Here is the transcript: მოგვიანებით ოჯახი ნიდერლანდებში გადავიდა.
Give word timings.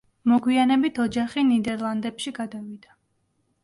მოგვიანებით 0.29 0.97
ოჯახი 1.05 1.45
ნიდერლანდებში 1.53 2.37
გადავიდა. 2.43 3.01